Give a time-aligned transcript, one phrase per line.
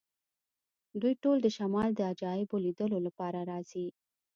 [1.01, 3.87] دوی ټول د شمال د عجایبو لیدلو لپاره راځي